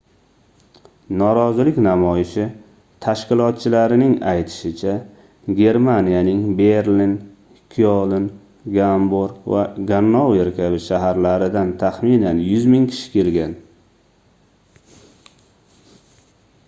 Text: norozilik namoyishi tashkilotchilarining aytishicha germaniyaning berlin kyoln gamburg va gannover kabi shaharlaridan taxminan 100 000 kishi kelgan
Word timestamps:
norozilik 1.17 1.75
namoyishi 1.87 2.45
tashkilotchilarining 3.05 4.13
aytishicha 4.31 4.95
germaniyaning 5.59 6.39
berlin 6.61 7.13
kyoln 7.75 8.25
gamburg 8.79 9.37
va 9.55 9.61
gannover 9.93 10.49
kabi 10.61 10.79
shaharlaridan 10.87 11.75
taxminan 11.85 12.39
100 12.47 12.65
000 12.71 12.95
kishi 12.95 13.09
kelgan 13.17 13.53